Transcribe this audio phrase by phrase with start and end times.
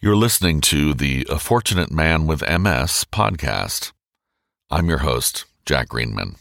[0.00, 3.90] You're listening to the A Fortunate Man with MS podcast.
[4.70, 6.36] I'm your host, Jack Greenman.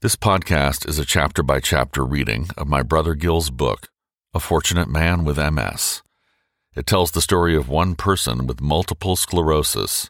[0.00, 3.88] This podcast is a chapter by chapter reading of my brother Gil's book,
[4.32, 6.00] A Fortunate Man with MS.
[6.74, 10.08] It tells the story of one person with multiple sclerosis,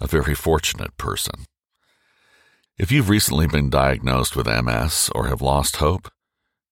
[0.00, 1.44] a very fortunate person.
[2.76, 6.10] If you've recently been diagnosed with MS or have lost hope,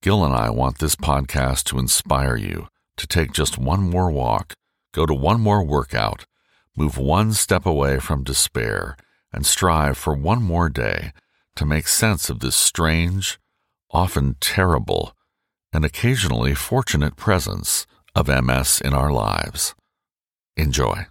[0.02, 2.66] Gil and I want this podcast to inspire you
[2.96, 4.54] to take just one more walk
[4.92, 6.26] Go to one more workout,
[6.76, 8.96] move one step away from despair,
[9.32, 11.12] and strive for one more day
[11.56, 13.38] to make sense of this strange,
[13.90, 15.16] often terrible,
[15.72, 19.74] and occasionally fortunate presence of MS in our lives.
[20.56, 21.06] Enjoy.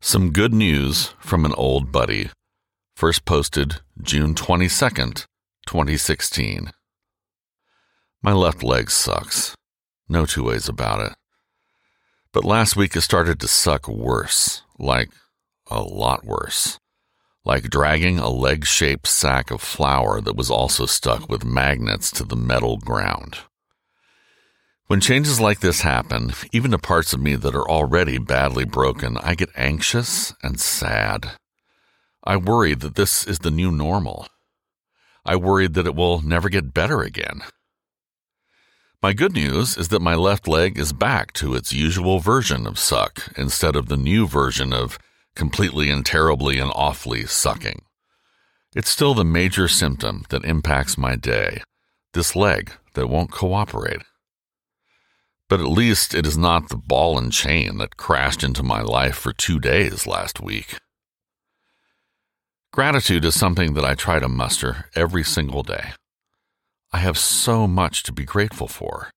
[0.00, 2.30] Some good news from an old buddy.
[2.96, 5.26] First posted June 22nd,
[5.66, 6.72] 2016.
[8.22, 9.54] My left leg sucks.
[10.08, 11.17] No two ways about it.
[12.38, 15.10] But last week it started to suck worse, like
[15.66, 16.78] a lot worse.
[17.44, 22.22] Like dragging a leg shaped sack of flour that was also stuck with magnets to
[22.22, 23.38] the metal ground.
[24.86, 29.16] When changes like this happen, even to parts of me that are already badly broken,
[29.16, 31.32] I get anxious and sad.
[32.22, 34.28] I worry that this is the new normal.
[35.24, 37.42] I worry that it will never get better again.
[39.00, 42.80] My good news is that my left leg is back to its usual version of
[42.80, 44.98] suck instead of the new version of
[45.36, 47.82] completely and terribly and awfully sucking.
[48.74, 51.62] It's still the major symptom that impacts my day,
[52.12, 54.02] this leg that won't cooperate.
[55.48, 59.14] But at least it is not the ball and chain that crashed into my life
[59.14, 60.76] for two days last week.
[62.72, 65.92] Gratitude is something that I try to muster every single day.
[66.90, 69.10] I have so much to be grateful for.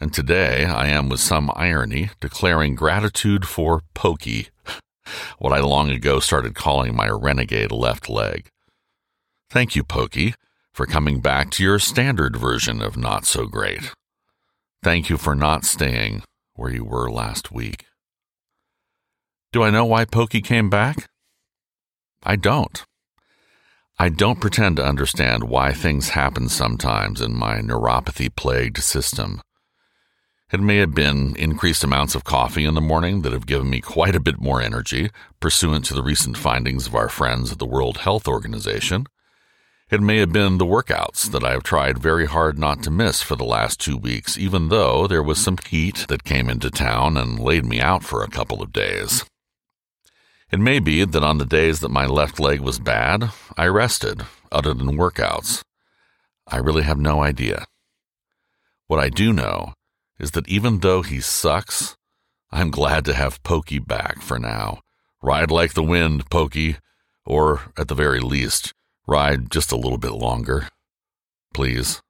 [0.00, 4.48] And today I am, with some irony, declaring gratitude for Pokey,
[5.38, 8.48] what I long ago started calling my renegade left leg.
[9.48, 10.34] Thank you, Pokey,
[10.72, 13.92] for coming back to your standard version of not so great.
[14.82, 16.22] Thank you for not staying
[16.54, 17.86] where you were last week.
[19.52, 21.08] Do I know why Pokey came back?
[22.22, 22.84] I don't.
[24.00, 29.42] I don't pretend to understand why things happen sometimes in my neuropathy plagued system.
[30.52, 33.80] It may have been increased amounts of coffee in the morning that have given me
[33.80, 35.10] quite a bit more energy,
[35.40, 39.06] pursuant to the recent findings of our friends at the World Health Organization.
[39.90, 43.20] It may have been the workouts that I have tried very hard not to miss
[43.20, 47.16] for the last two weeks, even though there was some heat that came into town
[47.16, 49.24] and laid me out for a couple of days.
[50.50, 54.22] It may be that on the days that my left leg was bad, I rested,
[54.50, 55.62] other than workouts.
[56.46, 57.66] I really have no idea.
[58.86, 59.74] What I do know
[60.18, 61.96] is that even though he sucks,
[62.50, 64.80] I'm glad to have Pokey back for now.
[65.22, 66.76] Ride like the wind, Pokey,
[67.26, 68.72] or at the very least,
[69.06, 70.68] ride just a little bit longer.
[71.52, 72.00] Please.